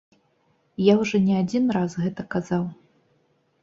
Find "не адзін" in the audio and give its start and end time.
1.27-1.63